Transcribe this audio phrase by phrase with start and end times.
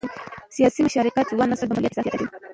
[0.55, 2.25] سیاسي مشارکت د ځوان نسل د مسؤلیت احساس زیاتوي